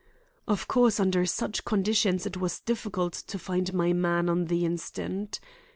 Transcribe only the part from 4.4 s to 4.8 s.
the